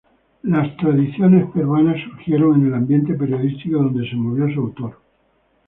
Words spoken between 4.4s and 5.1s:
su autor.